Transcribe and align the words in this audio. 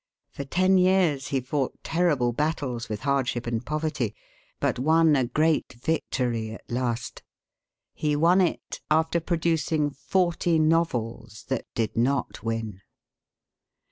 For 0.31 0.45
ten 0.45 0.79
years 0.79 1.27
he 1.27 1.39
fought 1.39 1.77
terrible 1.83 2.33
battles 2.33 2.89
with 2.89 3.01
hardship 3.01 3.45
and 3.45 3.63
poverty, 3.63 4.15
but 4.59 4.79
won 4.79 5.15
a 5.15 5.25
great 5.27 5.73
victory 5.73 6.49
at 6.53 6.71
last. 6.71 7.21
He 7.93 8.15
won 8.15 8.41
it 8.41 8.81
after 8.89 9.19
producing 9.19 9.91
forty 9.91 10.57
novels 10.57 11.45
that 11.49 11.67
did 11.75 11.95
not 11.95 12.41
win. 12.41 12.81